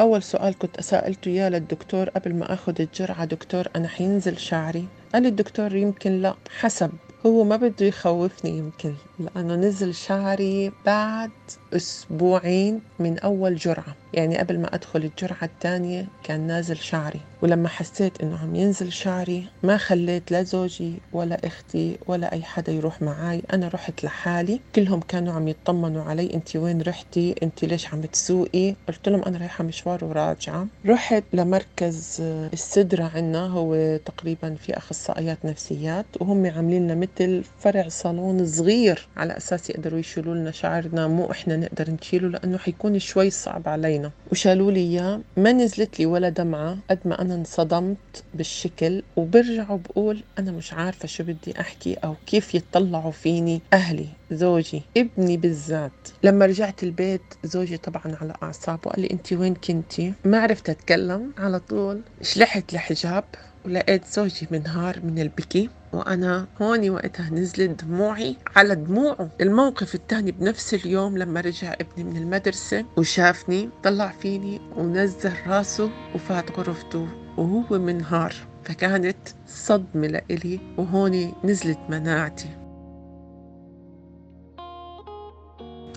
أول 0.00 0.22
سؤال 0.22 0.58
كنت 0.58 0.80
سألته 0.80 1.28
إياه 1.28 1.48
للدكتور 1.48 2.08
قبل 2.08 2.34
ما 2.34 2.54
أخذ 2.54 2.80
الجرعة 2.80 3.24
دكتور 3.24 3.68
أنا 3.76 3.88
حينزل 3.88 4.38
شعري؟ 4.38 4.86
قال 5.14 5.26
الدكتور 5.26 5.76
يمكن 5.76 6.22
لا 6.22 6.34
حسب 6.58 6.90
هو 7.26 7.44
ما 7.44 7.56
بده 7.56 7.86
يخوفني 7.86 8.58
يمكن. 8.58 8.94
لأنه 9.18 9.54
نزل 9.54 9.94
شعري 9.94 10.72
بعد 10.86 11.30
أسبوعين 11.76 12.80
من 12.98 13.18
أول 13.18 13.56
جرعة. 13.56 13.96
يعني 14.14 14.38
قبل 14.38 14.58
ما 14.58 14.74
أدخل 14.74 15.04
الجرعة 15.04 15.44
الثانية 15.44 16.06
كان 16.24 16.40
نازل 16.46 16.76
شعري. 16.76 17.20
ولما 17.42 17.68
حسيت 17.68 18.20
إنه 18.20 18.38
عم 18.38 18.54
ينزل 18.54 18.92
شعري 18.92 19.46
ما 19.62 19.76
خليت 19.76 20.32
لا 20.32 20.42
زوجي 20.42 20.94
ولا 21.12 21.46
أختي 21.46 21.96
ولا 22.06 22.32
أي 22.32 22.42
حدا 22.42 22.72
يروح 22.72 23.02
معي 23.02 23.42
أنا 23.52 23.68
رحت 23.68 24.04
لحالي. 24.04 24.60
كلهم 24.74 25.00
كانوا 25.00 25.32
عم 25.32 25.48
يطمنوا 25.48 26.02
علي. 26.04 26.34
أنت 26.34 26.56
وين 26.56 26.82
رحتي؟ 26.82 27.34
أنت 27.42 27.64
ليش 27.64 27.94
عم 27.94 28.00
تسوقي؟ 28.00 28.74
قلت 28.88 29.08
لهم 29.08 29.22
أنا 29.22 29.38
رايحة 29.38 29.64
مشوار 29.64 30.04
وراجعة. 30.04 30.66
رحت 30.86 31.24
لمركز 31.32 32.16
السدرة 32.52 33.10
عنا. 33.14 33.46
هو 33.46 33.96
تقريبا 33.96 34.54
في 34.54 34.76
أخصائيات 34.76 35.38
نفسيات. 35.44 36.06
وهم 36.20 36.46
عاملين 36.46 36.84
لنا 36.84 36.94
مثل 36.94 37.44
فرع 37.58 37.88
صالون 37.88 38.46
صغير. 38.46 39.03
على 39.16 39.36
أساس 39.36 39.70
يقدروا 39.70 39.98
يشيلوا 39.98 40.34
لنا 40.34 40.50
شعرنا 40.50 41.06
مو 41.08 41.30
إحنا 41.30 41.56
نقدر 41.56 41.90
نشيله 41.90 42.28
لأنه 42.28 42.58
حيكون 42.58 42.98
شوي 42.98 43.30
صعب 43.30 43.68
علينا. 43.68 44.10
وشالوا 44.32 44.72
لي 44.72 44.80
إياه 44.80 45.20
ما 45.36 45.52
نزلت 45.52 45.98
لي 46.00 46.06
ولا 46.06 46.28
دمعة 46.28 46.78
قد 46.90 46.98
ما 47.04 47.20
أنا 47.22 47.34
انصدمت 47.34 48.24
بالشكل 48.34 49.02
وبرجع 49.16 49.70
وبقول 49.70 50.22
أنا 50.38 50.52
مش 50.52 50.72
عارفة 50.72 51.08
شو 51.08 51.24
بدي 51.24 51.60
أحكي 51.60 51.94
أو 51.94 52.14
كيف 52.26 52.54
يتطلعوا 52.54 53.10
فيني. 53.10 53.60
أهلي 53.72 54.06
زوجي 54.30 54.82
ابني 54.96 55.36
بالذات. 55.36 55.92
لما 56.22 56.46
رجعت 56.46 56.82
البيت 56.82 57.22
زوجي 57.44 57.76
طبعا 57.76 58.16
على 58.20 58.34
أعصابه 58.42 58.90
قال 58.90 59.00
لي 59.00 59.10
أنت 59.10 59.32
وين 59.32 59.54
كنتي؟ 59.54 60.12
ما 60.24 60.38
عرفت 60.40 60.70
أتكلم. 60.70 61.32
على 61.38 61.60
طول 61.60 62.00
شلحت 62.22 62.74
الحجاب. 62.74 63.24
ولقيت 63.66 64.04
زوجي 64.06 64.48
منهار 64.50 65.00
من 65.04 65.18
البكي 65.18 65.70
وأنا 65.92 66.46
هوني 66.62 66.90
وقتها 66.90 67.30
نزلت 67.30 67.84
دموعي 67.84 68.36
على 68.56 68.74
دموعه. 68.74 69.28
الموقف 69.40 69.94
الثاني 69.94 70.32
بنفس 70.32 70.74
اليوم 70.74 71.18
لما 71.18 71.40
رجع 71.40 71.72
ابني 71.72 72.04
من 72.04 72.16
المدرسة 72.16 72.84
وشافني 72.96 73.68
طلع 73.82 74.08
فيني 74.20 74.60
ونزل 74.76 75.32
راسه 75.46 75.90
وفات 76.14 76.58
غرفته 76.58 77.08
وهو 77.36 77.78
منهار. 77.78 78.34
فكانت 78.64 79.16
صدمة 79.46 80.06
لإلي 80.06 80.60
وهوني 80.78 81.32
نزلت 81.44 81.78
مناعتي. 81.88 82.48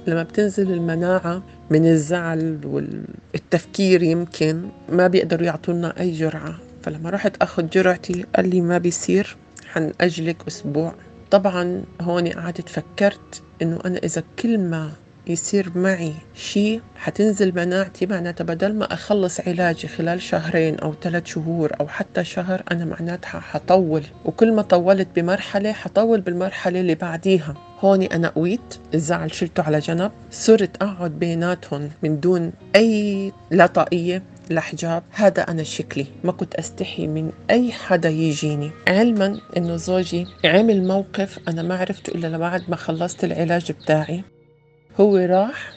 لما 0.07 0.24
بتنزل 0.24 0.71
المناعة 0.71 1.43
من 1.69 1.86
الزعل 1.86 2.59
والتفكير 2.65 4.03
يمكن 4.03 4.69
ما 4.89 5.07
بيقدروا 5.07 5.45
يعطونا 5.45 6.00
أي 6.00 6.12
جرعة. 6.12 6.66
فلما 6.88 7.10
رحت 7.10 7.38
أخذ 7.41 7.70
جرعتي 7.70 8.25
قال 8.36 8.50
لي 8.50 8.62
ما 8.62 8.77
بيصير 8.77 9.38
حنأجلك 9.67 10.38
أسبوع. 10.48 10.96
طبعا 11.32 11.84
هون 12.01 12.27
قعدت 12.27 12.70
فكرت 12.70 13.44
إنه 13.62 13.79
أنا 13.86 13.98
إذا 13.98 14.24
كل 14.39 14.58
ما 14.58 14.91
يصير 15.27 15.72
معي 15.75 16.13
شيء 16.36 16.82
حتنزل 16.96 17.56
مناعتي 17.56 18.06
معناتها 18.06 18.44
بدل 18.44 18.74
ما 18.74 18.94
أخلص 18.94 19.39
علاجي 19.39 19.88
خلال 19.88 20.22
شهرين 20.22 20.79
أو 20.79 20.94
ثلاث 21.01 21.25
شهور 21.25 21.72
أو 21.79 21.88
حتى 21.88 22.24
شهر 22.24 22.63
أنا 22.72 22.86
معناتها 22.86 23.39
حطول. 23.39 24.03
وكل 24.25 24.53
ما 24.53 24.62
طولت 24.62 25.08
بمرحلة 25.15 25.72
حطول 25.72 26.22
بالمرحلة 26.22 26.79
اللي 26.79 26.96
بعديها. 26.96 27.53
هون 27.79 28.03
أنا 28.03 28.27
قويت 28.27 28.79
الزعل 28.94 29.34
شلته 29.34 29.63
على 29.63 29.79
جنب 29.79 30.12
صرت 30.32 30.84
أقعد 30.84 31.12
بيناتهم 31.12 31.89
من 32.03 32.20
دون 32.20 32.51
أي 32.75 33.32
لا 33.51 33.65
طاقية 33.65 34.24
الحجاب 34.51 35.04
هذا 35.12 35.42
أنا 35.42 35.63
شكلي 35.63 36.06
ما 36.24 36.32
كنت 36.32 36.56
أستحي 36.56 37.08
من 37.08 37.32
أي 37.50 37.72
حدا 37.72 38.10
يجيني. 38.10 38.72
علما 38.88 39.39
إنه 39.58 39.75
زوجي 39.75 40.27
عمل 40.46 40.88
موقف 40.88 41.39
أنا 41.48 41.62
ما 41.62 41.77
عرفته 41.77 42.12
إلا 42.12 42.38
بعد 42.38 42.63
ما 42.70 42.75
خلصت 42.75 43.24
العلاج 43.24 43.72
بتاعي. 43.72 44.24
هو 45.00 45.18
راح 45.18 45.74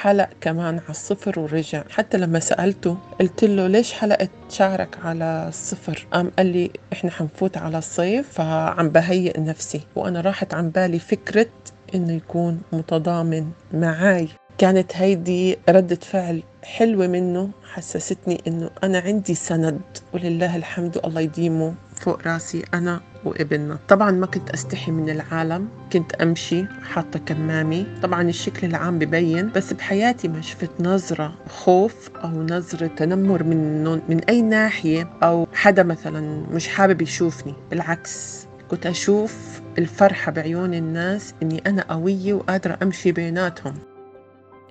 حلق 0.00 0.28
كمان 0.40 0.78
على 0.78 0.90
الصفر 0.90 1.40
ورجع. 1.40 1.84
حتى 1.90 2.18
لما 2.18 2.40
سألته 2.40 2.98
قلت 3.20 3.44
له 3.44 3.66
ليش 3.66 3.92
حلقت 3.92 4.30
شعرك 4.50 4.98
على 5.04 5.44
الصفر؟ 5.48 6.06
قام 6.12 6.30
قال 6.38 6.46
لي 6.46 6.70
إحنا 6.92 7.10
حنفوت 7.10 7.56
على 7.56 7.78
الصيف 7.78 8.28
فعم 8.32 8.88
بهيئ 8.88 9.40
نفسي. 9.40 9.80
وأنا 9.96 10.20
راحت 10.20 10.54
عن 10.54 10.70
بالي 10.70 10.98
فكرة 10.98 11.50
إنه 11.94 12.12
يكون 12.12 12.60
متضامن 12.72 13.50
معاي. 13.72 14.28
كانت 14.58 14.96
هيدي 14.96 15.58
ردة 15.68 15.96
فعل 15.96 16.42
حلوة 16.62 17.06
منه 17.06 17.50
حسستني 17.72 18.42
إنه 18.46 18.70
أنا 18.84 18.98
عندي 18.98 19.34
سند 19.34 19.80
ولله 20.12 20.56
الحمد 20.56 20.98
الله 21.04 21.20
يديمه 21.20 21.74
فوق 21.96 22.26
راسي 22.26 22.64
أنا 22.74 23.00
وابننا 23.24 23.78
طبعا 23.88 24.10
ما 24.10 24.26
كنت 24.26 24.50
أستحي 24.50 24.92
من 24.92 25.10
العالم 25.10 25.68
كنت 25.92 26.14
أمشي 26.14 26.64
حاطة 26.82 27.18
كمامي. 27.18 27.86
طبعا 28.02 28.22
الشكل 28.22 28.66
العام 28.66 28.98
ببين 28.98 29.50
بس 29.52 29.72
بحياتي 29.72 30.28
ما 30.28 30.40
شفت 30.40 30.70
نظرة 30.80 31.34
خوف 31.48 32.10
أو 32.24 32.42
نظرة 32.42 32.86
تنمر 32.86 33.42
من 33.42 33.84
من 34.08 34.20
أي 34.28 34.42
ناحية 34.42 35.10
أو 35.22 35.46
حدا 35.52 35.82
مثلا 35.82 36.46
مش 36.50 36.68
حابب 36.68 37.02
يشوفني. 37.02 37.54
بالعكس 37.70 38.46
كنت 38.70 38.86
أشوف 38.86 39.60
الفرحة 39.78 40.32
بعيون 40.32 40.74
الناس 40.74 41.34
إني 41.42 41.62
أنا 41.66 41.84
قوية 41.92 42.34
وقادرة 42.34 42.78
أمشي 42.82 43.12
بيناتهم. 43.12 43.74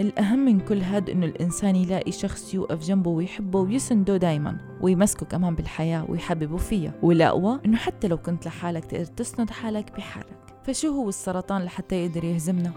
الأهم 0.01 0.39
من 0.45 0.59
كل 0.59 0.81
هاد 0.81 1.09
إنه 1.09 1.25
الإنسان 1.25 1.75
يلاقي 1.75 2.11
شخص 2.11 2.53
يوقف 2.53 2.87
جنبه 2.87 3.11
ويحبه 3.11 3.59
ويسنده 3.59 4.17
دايما 4.17 4.57
ويمسكه 4.81 5.25
كمان 5.25 5.55
بالحياة 5.55 6.05
ويحببه 6.09 6.57
فيها. 6.57 6.93
والأقوى 7.01 7.59
إنه 7.65 7.77
حتى 7.77 8.07
لو 8.07 8.17
كنت 8.17 8.45
لحالك 8.45 8.85
تقدر 8.85 9.05
تسند 9.05 9.49
حالك 9.49 9.91
بحالك. 9.97 10.27
فشو 10.63 10.87
هو 10.87 11.09
السرطان 11.09 11.61
لحتى 11.63 12.05
يقدر 12.05 12.23
يهزمنا؟ 12.23 12.71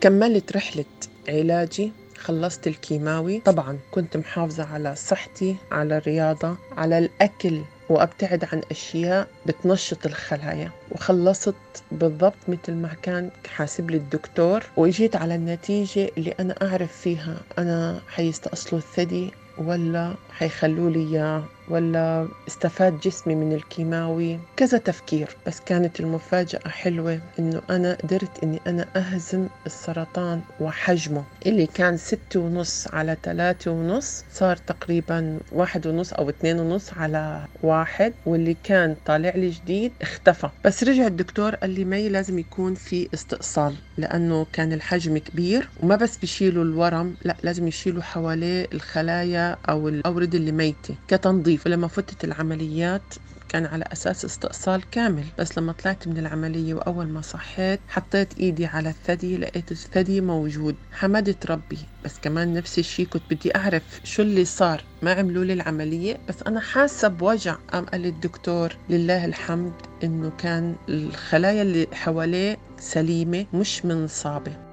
كملت 0.00 0.56
رحلة 0.56 0.84
علاجي 1.28 1.92
خلصت 2.18 2.66
الكيماوي. 2.66 3.40
طبعا 3.40 3.78
كنت 3.90 4.16
محافظة 4.16 4.64
على 4.64 4.94
صحتي 4.94 5.56
على 5.70 5.96
الرياضة 5.96 6.56
على 6.76 6.98
الأكل. 6.98 7.60
وأبتعد 7.92 8.44
عن 8.52 8.62
أشياء 8.70 9.26
بتنشط 9.46 10.06
الخلايا. 10.06 10.70
وخلصت 10.90 11.54
بالضبط 11.92 12.34
مثل 12.48 12.72
ما 12.72 12.90
كان 13.02 13.30
حاسب 13.48 13.90
لي 13.90 13.96
الدكتور 13.96 14.62
وإجيت 14.76 15.16
على 15.16 15.34
النتيجة 15.34 16.10
اللي 16.18 16.34
أنا 16.40 16.54
أعرف 16.62 16.92
فيها 16.92 17.36
أنا 17.58 18.00
حيستأصلوا 18.08 18.80
الثدي 18.80 19.30
ولا 19.58 20.14
حيخلوا 20.32 20.90
لي 20.90 21.42
ولا 21.72 22.28
استفاد 22.48 23.00
جسمي 23.00 23.34
من 23.34 23.52
الكيماوي؟ 23.52 24.38
كذا 24.56 24.78
تفكير 24.78 25.36
بس 25.46 25.60
كانت 25.60 26.00
المفاجأة 26.00 26.68
حلوة 26.68 27.20
إنه 27.38 27.62
أنا 27.70 27.94
قدرت 28.04 28.42
إني 28.44 28.60
أنا 28.66 28.86
أهزم 28.96 29.46
السرطان 29.66 30.40
وحجمه. 30.60 31.24
اللي 31.46 31.66
كان 31.66 31.96
ستة 31.96 32.40
ونص 32.40 32.88
على 32.92 33.16
ثلاثة 33.22 33.70
ونص 33.70 34.24
صار 34.32 34.56
تقريبا 34.56 35.38
واحد 35.52 35.86
ونص 35.86 36.12
أو 36.12 36.28
اثنين 36.28 36.60
ونص 36.60 36.92
على 36.94 37.44
واحد 37.62 38.12
واللي 38.26 38.56
كان 38.64 38.96
طالع 39.06 39.30
لي 39.34 39.50
جديد 39.50 39.92
اختفى. 40.02 40.48
بس 40.64 40.84
رجع 40.84 41.06
الدكتور 41.06 41.54
قال 41.54 41.70
لي 41.70 41.84
مي 41.84 42.08
لازم 42.08 42.38
يكون 42.38 42.74
في 42.74 43.08
استئصال 43.14 43.74
لأنه 43.98 44.46
كان 44.52 44.72
الحجم 44.72 45.18
كبير 45.18 45.68
وما 45.82 45.96
بس 45.96 46.16
بيشيلوا 46.18 46.64
الورم 46.64 47.16
لا 47.24 47.36
لازم 47.42 47.68
يشيلوا 47.68 48.02
حواليه 48.02 48.66
الخلايا 48.72 49.56
أو 49.68 49.88
الأوردة 49.88 50.38
اللي 50.38 50.52
ميتة 50.52 50.94
كتنظيف. 51.08 51.61
ولما 51.66 51.88
فتت 51.88 52.24
العمليات 52.24 53.02
كان 53.48 53.66
على 53.66 53.84
أساس 53.92 54.24
استئصال 54.24 54.90
كامل 54.90 55.24
بس 55.38 55.58
لما 55.58 55.72
طلعت 55.72 56.08
من 56.08 56.18
العملية 56.18 56.74
وأول 56.74 57.08
ما 57.08 57.20
صحيت 57.20 57.80
حطيت 57.88 58.38
إيدي 58.38 58.66
على 58.66 58.88
الثدي 58.88 59.36
لقيت 59.36 59.72
الثدي 59.72 60.20
موجود. 60.20 60.76
حمدت 60.92 61.46
ربي 61.50 61.78
بس 62.04 62.18
كمان 62.18 62.54
نفس 62.54 62.78
الشيء 62.78 63.06
كنت 63.06 63.22
بدي 63.30 63.56
أعرف 63.56 63.82
شو 64.04 64.22
اللي 64.22 64.44
صار. 64.44 64.84
ما 65.02 65.12
عملوا 65.12 65.44
لي 65.44 65.52
العملية 65.52 66.20
بس 66.28 66.42
أنا 66.42 66.60
حاسة 66.60 67.08
بوجع. 67.08 67.52
قام 67.72 67.84
قال 67.84 68.06
الدكتور 68.06 68.76
لله 68.90 69.24
الحمد 69.24 69.72
إنه 70.04 70.30
كان 70.38 70.76
الخلايا 70.88 71.62
اللي 71.62 71.86
حواليه 71.92 72.56
سليمة 72.78 73.46
مش 73.54 73.84
منصابة. 73.84 74.71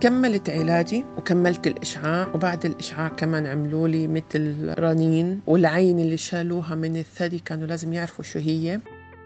كملت 0.00 0.50
علاجي 0.50 1.04
وكملت 1.16 1.66
الإشعاع 1.66 2.28
وبعد 2.34 2.66
الإشعاع 2.66 3.08
كمان 3.08 3.46
عملوا 3.46 3.88
لي 3.88 4.08
مثل 4.08 4.74
رنين 4.78 5.40
والعين 5.46 5.98
اللي 5.98 6.16
شالوها 6.16 6.74
من 6.74 6.96
الثدي 6.96 7.38
كانوا 7.38 7.66
لازم 7.66 7.92
يعرفوا 7.92 8.24
شو 8.24 8.38
هي. 8.38 8.80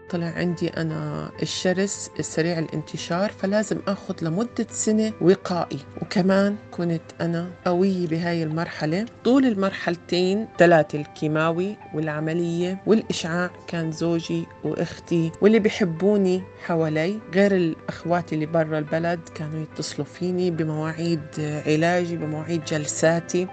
طلع 0.09 0.25
عندي 0.25 0.67
أنا 0.67 1.31
الشرس 1.41 2.09
السريع 2.19 2.59
الانتشار 2.59 3.31
فلازم 3.31 3.77
أخذ 3.87 4.13
لمدة 4.21 4.67
سنة 4.69 5.13
وقائي. 5.21 5.79
وكمان 6.01 6.55
كنت 6.71 7.01
أنا 7.21 7.49
قوية 7.65 8.07
بهاي 8.07 8.43
المرحلة. 8.43 9.05
طول 9.23 9.45
المرحلتين 9.45 10.47
ثلاثة 10.57 10.99
الكيماوي 10.99 11.77
والعملية 11.93 12.81
والإشعاع 12.85 13.49
كان 13.67 13.91
زوجي 13.91 14.45
وإختي 14.63 15.31
واللي 15.41 15.59
بيحبوني 15.59 16.43
حوالي. 16.65 17.19
غير 17.33 17.55
الأخوات 17.55 18.33
اللي 18.33 18.45
برا 18.45 18.79
البلد 18.79 19.19
كانوا 19.35 19.63
يتصلوا 19.63 20.05
فيني 20.07 20.51
بمواعيد 20.51 21.21
علاجي 21.65 22.17
بمواعيد 22.17 22.65
جلساتي. 22.65 23.47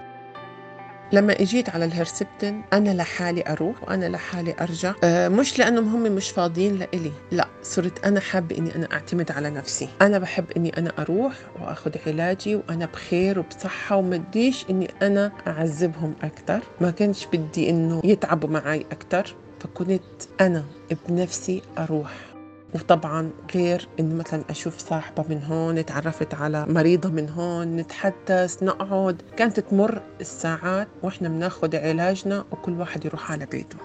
لما 1.12 1.32
اجيت 1.40 1.68
على 1.70 1.84
الهرسبتن 1.84 2.62
أنا 2.72 2.90
لحالي 2.90 3.44
أروح 3.48 3.82
وأنا 3.82 4.06
لحالي 4.08 4.54
أرجع. 4.60 4.94
أه 5.04 5.28
مش 5.28 5.58
لأنهم 5.58 5.88
هم 5.88 6.12
مش 6.12 6.30
فاضيين 6.30 6.78
لإلي. 6.78 7.12
لا 7.30 7.48
صرت 7.62 8.04
أنا 8.06 8.20
حابة 8.20 8.58
إني 8.58 8.74
أنا 8.74 8.88
أعتمد 8.92 9.32
على 9.32 9.50
نفسي. 9.50 9.88
أنا 10.02 10.18
بحب 10.18 10.44
إني 10.56 10.78
أنا 10.78 10.92
أروح 10.98 11.34
وأخذ 11.60 11.90
علاجي 12.06 12.54
وأنا 12.56 12.86
بخير 12.86 13.38
وبصحة 13.38 13.96
وما 13.96 14.16
بديش 14.16 14.64
إني 14.70 14.90
أنا 15.02 15.32
أعذبهم 15.46 16.14
أكثر 16.22 16.60
ما 16.80 16.90
كنتش 16.90 17.26
بدي 17.26 17.70
إنه 17.70 18.00
يتعبوا 18.04 18.48
معي 18.48 18.86
أكثر 18.92 19.34
فكنت 19.60 20.00
أنا 20.40 20.64
بنفسي 21.08 21.62
أروح. 21.78 22.29
وطبعا 22.74 23.30
غير 23.54 23.88
إنه 24.00 24.14
مثلا 24.14 24.42
أشوف 24.50 24.78
صاحبة 24.78 25.24
من 25.28 25.42
هون 25.42 25.86
تعرفت 25.86 26.34
على 26.34 26.66
مريضة 26.66 27.08
من 27.08 27.28
هون 27.28 27.76
نتحدث 27.76 28.62
نقعد. 28.62 29.22
كانت 29.36 29.60
تمر 29.60 30.02
الساعات 30.20 30.88
وإحنا 31.02 31.28
بناخذ 31.28 31.76
علاجنا 31.76 32.44
وكل 32.52 32.72
واحد 32.72 33.04
يروح 33.04 33.32
على 33.32 33.46
بيته. 33.46 33.78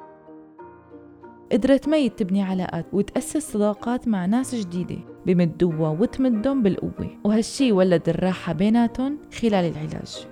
قدرت 1.51 1.87
مي 1.87 2.09
تبني 2.09 2.43
علاقات 2.43 2.85
وتأسس 2.93 3.51
صداقات 3.51 4.07
مع 4.07 4.25
ناس 4.25 4.55
جديدة 4.55 4.97
بمدوها 5.25 5.89
وتمدهم 5.89 6.63
بالقوة 6.63 7.09
وهالشي 7.23 7.71
ولد 7.71 8.09
الراحة 8.09 8.53
بيناتهم 8.53 9.17
خلال 9.41 9.53
العلاج. 9.53 10.27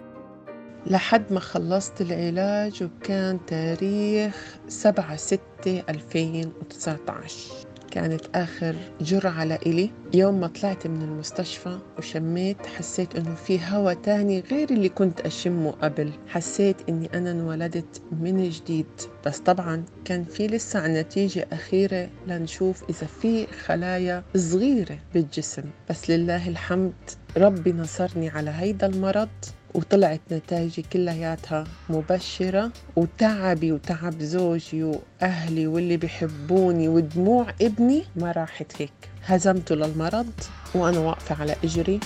لحد 0.87 1.33
ما 1.33 1.39
خلصت 1.39 2.01
العلاج 2.01 2.83
وكان 2.83 3.45
تاريخ 3.45 4.57
7 4.67 5.15
6 5.15 5.39
2019 5.67 7.72
كانت 7.93 8.21
آخر 8.35 8.75
جرعة 9.01 9.43
لإلي. 9.43 9.89
يوم 10.13 10.39
ما 10.39 10.47
طلعت 10.47 10.87
من 10.87 11.01
المستشفى 11.01 11.77
وشميت 11.97 12.65
حسيت 12.65 13.15
إنه 13.15 13.35
في 13.35 13.59
هوا 13.69 13.93
تاني 13.93 14.39
غير 14.51 14.69
اللي 14.69 14.89
كنت 14.89 15.19
أشمه 15.21 15.71
قبل. 15.71 16.11
حسيت 16.27 16.75
إني 16.89 17.09
أنا 17.13 17.31
انولدت 17.31 18.01
من 18.11 18.49
جديد. 18.49 18.85
بس 19.25 19.39
طبعا 19.39 19.83
كان 20.05 20.23
في 20.23 20.47
لسه 20.47 20.87
نتيجة 20.87 21.47
أخيرة 21.51 22.09
لنشوف 22.27 22.83
إذا 22.89 23.07
في 23.21 23.47
خلايا 23.47 24.23
صغيرة 24.35 24.99
بالجسم. 25.13 25.63
بس 25.89 26.09
لله 26.09 26.49
الحمد 26.49 26.93
ربي 27.37 27.73
نصرني 27.73 28.29
على 28.29 28.49
هيدا 28.51 28.87
المرض. 28.87 29.29
وطلعت 29.73 30.21
نتائجي 30.31 30.85
كلياتها 30.93 31.63
مبشرة 31.89 32.71
وتعبي 32.95 33.71
وتعب 33.71 34.21
زوجي 34.21 34.83
وأهلي 34.83 35.67
واللي 35.67 35.97
بيحبوني 35.97 36.87
ودموع 36.87 37.47
ابني 37.61 38.03
ما 38.15 38.31
راحت 38.31 38.81
هيك. 38.81 38.93
هزمته 39.25 39.75
للمرض 39.75 40.31
وأنا 40.75 40.99
واقفة 40.99 41.35
على 41.41 41.55
إجري. 41.63 41.99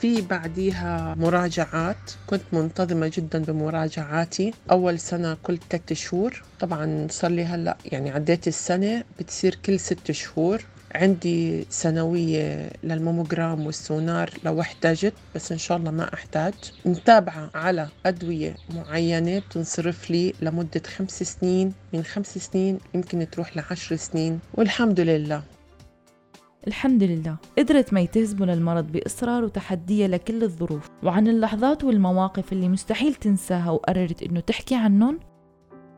في 0.00 0.20
بعديها 0.20 1.14
مراجعات 1.18 1.96
كنت 2.26 2.42
منتظمة 2.52 3.10
جدا 3.14 3.38
بمراجعاتي. 3.44 4.52
أول 4.70 4.98
سنة 4.98 5.36
كل 5.42 5.58
ثلاثة 5.70 5.94
شهور. 5.94 6.42
طبعا 6.60 7.06
صار 7.10 7.30
لي 7.30 7.44
هلأ 7.44 7.76
يعني 7.84 8.10
عديت 8.10 8.48
السنة 8.48 9.04
بتصير 9.18 9.58
كل 9.66 9.80
ست 9.80 10.12
شهور. 10.12 10.64
عندي 10.94 11.66
سنوية 11.70 12.70
للموموجرام 12.82 13.66
والسونار 13.66 14.30
لو 14.44 14.60
احتاجت 14.60 15.12
بس 15.34 15.52
إن 15.52 15.58
شاء 15.58 15.78
الله 15.78 15.90
ما 15.90 16.14
أحتاج. 16.14 16.54
متابعة 16.84 17.50
على 17.54 17.88
أدوية 18.06 18.56
معينة 18.74 19.38
بتنصرف 19.38 20.10
لي 20.10 20.32
لمدة 20.42 20.82
خمس 20.86 21.22
سنين 21.22 21.72
من 21.92 22.02
خمس 22.02 22.38
سنين 22.38 22.78
يمكن 22.94 23.30
تروح 23.30 23.56
لعشر 23.56 23.96
سنين 23.96 24.38
والحمد 24.54 25.00
لله. 25.00 25.42
الحمد 26.66 27.02
لله. 27.02 27.36
قدرت 27.58 27.92
مي 27.92 28.06
تهزم 28.06 28.42
المرض 28.42 28.92
بإصرار 28.92 29.44
وتحدية 29.44 30.06
لكل 30.06 30.42
الظروف. 30.42 30.88
وعن 31.02 31.28
اللحظات 31.28 31.84
والمواقف 31.84 32.52
اللي 32.52 32.68
مستحيل 32.68 33.14
تنساها 33.14 33.70
وقررت 33.70 34.22
إنه 34.22 34.40
تحكي 34.40 34.74
عنهم؟ 34.74 35.18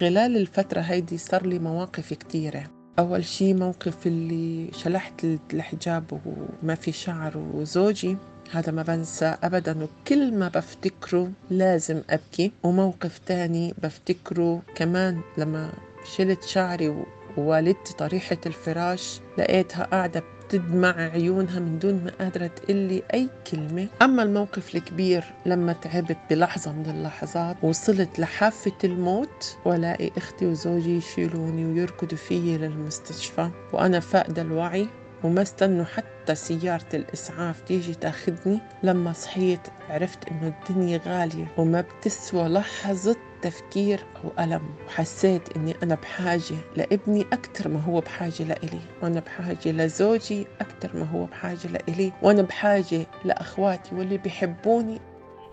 خلال 0.01 0.37
الفترة 0.37 0.81
هيدي 0.81 1.19
صار 1.19 1.47
لي 1.47 1.59
مواقف 1.59 2.13
كتيرة. 2.15 2.80
أول 2.99 3.25
شي 3.25 3.55
موقف 3.55 4.07
اللي 4.07 4.71
شلحت 4.73 5.25
الحجاب 5.55 6.21
وما 6.63 6.75
في 6.75 6.93
شعر 6.93 7.39
وزوجي 7.55 8.17
هذا 8.51 8.73
ما 8.73 8.83
بنسى 8.83 9.37
أبدا 9.43 9.85
وكل 9.85 10.35
ما 10.35 10.49
بفتكره 10.49 11.31
لازم 11.51 12.03
أبكي. 12.11 12.53
وموقف 12.63 13.19
تاني 13.19 13.75
بفتكره 13.83 14.63
كمان 14.75 15.21
لما 15.39 15.73
شلت 16.17 16.45
شعري 16.45 17.05
ووالدتي 17.37 17.95
طريحة 17.95 18.39
الفراش 18.47 19.21
لقيتها 19.39 19.85
قاعدة 19.85 20.23
تدمع 20.51 20.95
عيونها 20.97 21.61
من 21.61 21.79
دون 21.79 21.95
ما 22.05 22.11
قادرة 22.21 22.47
تقلي 22.47 23.03
أي 23.15 23.29
كلمة. 23.51 23.89
أما 24.03 24.23
الموقف 24.23 24.75
الكبير 24.75 25.25
لما 25.47 25.73
تعبت 25.73 26.17
بلحظة 26.31 26.73
من 26.73 26.91
اللحظات 26.91 27.57
وصلت 27.63 28.19
لحافة 28.19 28.73
الموت 28.85 29.57
ولاقي 29.65 30.11
أختي 30.17 30.47
وزوجي 30.47 30.97
يشيلوني 30.97 31.67
ويركضوا 31.67 32.19
فيي 32.19 32.59
للمستشفى 32.59 33.51
وأنا 33.73 34.01
فاقدة 34.01 34.43
الوعي. 34.43 34.89
وما 35.25 35.43
استنوا 35.43 35.85
حتى 35.85 36.35
سيارة 36.35 36.87
الإسعاف 36.95 37.61
تيجي 37.61 37.95
تاخدني 37.95 38.61
لما 38.83 39.13
صحيت 39.13 39.61
عرفت 39.89 40.29
إنه 40.29 40.55
الدنيا 40.71 41.01
غالية 41.07 41.53
وما 41.59 41.81
بتسوى 41.81 42.49
لحظة 42.49 43.17
تفكير 43.43 44.05
أو 44.25 44.45
ألم 44.45 44.63
وحسيت 44.87 45.57
إني 45.57 45.75
أنا 45.83 45.95
بحاجة 45.95 46.57
لابني 46.77 47.23
أكثر 47.23 47.69
ما 47.69 47.81
هو 47.81 48.01
بحاجة 48.01 48.43
لإلي. 48.43 48.81
وأنا 49.03 49.21
بحاجة 49.21 49.73
لزوجي 49.73 50.47
أكثر 50.61 50.97
ما 50.97 51.05
هو 51.05 51.25
بحاجة 51.25 51.67
لإلي. 51.67 52.13
وأنا 52.23 52.43
بحاجة 52.43 53.07
لأخواتي 53.25 53.95
واللي 53.95 54.19
بيحبوني. 54.19 55.01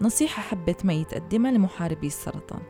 نصيحة 0.01 0.41
حبت 0.41 0.86
مي 0.86 1.06
تقدمها 1.06 1.51
لمحاربي 1.51 2.08
السرطان. 2.08 2.62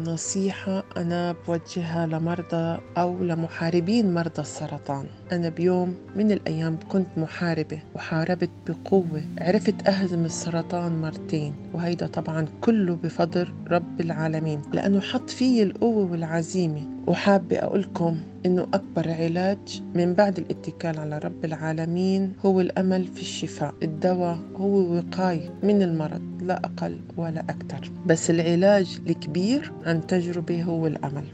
نصيحة 0.00 0.84
أنا 0.96 1.34
بوجهها 1.48 2.06
لمرضى 2.06 2.78
أو 2.98 3.18
لمحاربين 3.24 4.14
مرضى 4.14 4.42
السرطان. 4.42 5.06
أنا 5.32 5.48
بيوم 5.48 5.94
من 6.16 6.32
الأيام 6.32 6.78
كنت 6.88 7.06
محاربة 7.16 7.78
وحاربت 7.94 8.50
بقوة 8.66 9.22
عرفت 9.40 9.88
أهزم 9.88 10.24
السرطان 10.24 11.00
مرتين 11.00 11.54
وهيدا 11.72 12.06
طبعا 12.06 12.46
كله 12.60 12.94
بفضل 12.94 13.48
رب 13.70 14.00
العالمين 14.00 14.62
لأنه 14.72 15.00
حط 15.00 15.30
فيي 15.30 15.62
القوة 15.62 16.10
والعزيمة 16.12 16.82
وحابة 17.06 17.56
أقولكم 17.58 18.16
إنه 18.46 18.62
أكبر 18.74 19.10
علاج 19.10 19.82
من 19.94 20.14
بعد 20.14 20.38
الاتكال 20.38 20.98
على 20.98 21.18
رب 21.18 21.44
العالمين 21.44 22.32
هو 22.46 22.60
الأمل 22.60 23.06
في 23.06 23.20
الشفاء. 23.20 23.74
الدواء 23.82 24.38
هو 24.56 24.96
وقاية 24.96 25.50
من 25.62 25.82
المرض 25.82 26.22
لا 26.42 26.58
أقل 26.64 27.00
ولا 27.16 27.40
أكثر. 27.40 27.90
بس 28.06 28.30
العلاج 28.30 29.00
الكبير 29.06 29.72
عن 29.86 30.06
تجربة 30.06 30.62
هو 30.62 30.86
الأمل. 30.86 31.24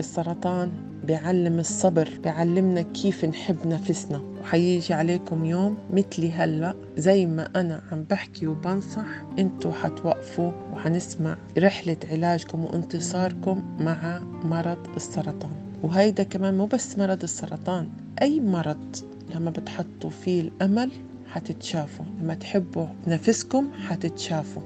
السرطان 0.00 0.72
بيعلم 1.04 1.58
الصبر 1.58 2.08
بيعلمنا 2.22 2.82
كيف 2.82 3.24
نحب 3.24 3.66
نفسنا. 3.66 4.22
وحيجي 4.40 4.94
عليكم 4.94 5.44
يوم 5.44 5.76
مثلي 5.92 6.32
هلأ. 6.32 6.74
زي 6.96 7.26
ما 7.26 7.48
أنا 7.56 7.82
عم 7.92 8.04
بحكي 8.10 8.46
وبنصح 8.46 9.06
إنتوا 9.38 9.72
حتوقفوا 9.72 10.52
وحنسمع 10.72 11.36
رحلة 11.58 11.96
علاجكم 12.10 12.64
وانتصاركم 12.64 13.76
مع 13.80 14.20
مرض 14.44 14.86
السرطان. 14.96 15.71
وهيدا 15.82 16.22
كمان 16.22 16.58
مو 16.58 16.66
بس 16.66 16.98
مرض 16.98 17.22
السرطان 17.22 17.88
أي 18.22 18.40
مرض 18.40 18.96
لما 19.34 19.50
بتحطوا 19.50 20.10
فيه 20.10 20.40
الأمل 20.40 20.90
حتتشافوا 21.26 22.04
لما 22.20 22.34
تحبوا 22.34 22.86
نفسكم 23.06 23.68
حتتشافوا. 23.72 24.62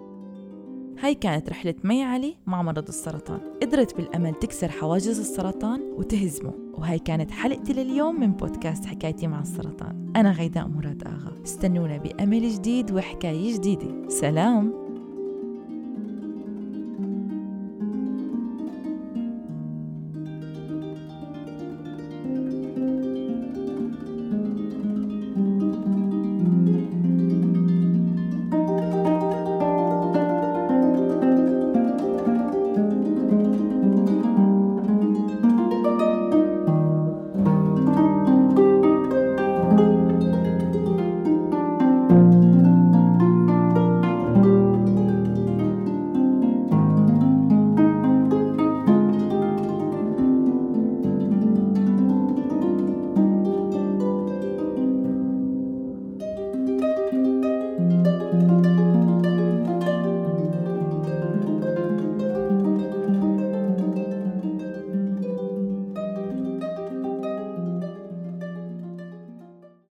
هاي 1.01 1.15
كانت 1.15 1.49
رحلة 1.49 1.75
مي 1.85 2.03
علي 2.03 2.37
مع 2.47 2.63
مرض 2.63 2.89
السرطان. 2.89 3.41
قدرت 3.63 3.97
بالأمل 3.97 4.35
تكسر 4.35 4.69
حواجز 4.69 5.19
السرطان 5.19 5.81
وتهزمه. 5.97 6.53
وهاي 6.75 6.99
كانت 6.99 7.31
حلقتي 7.31 7.73
لليوم 7.73 8.21
من 8.21 8.33
بودكاست 8.33 8.87
حكايتي 8.87 9.27
مع 9.27 9.41
السرطان. 9.41 10.13
أنا 10.17 10.33
غيداء 10.33 10.69
مراد 10.69 11.03
آغا. 11.03 11.43
استنونا 11.45 11.97
بأمل 11.97 12.49
جديد 12.49 12.91
وحكاية 12.93 13.55
جديدة. 13.55 14.09
سلام! 14.09 14.86